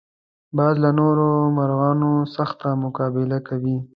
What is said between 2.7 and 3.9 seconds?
مقابله کوي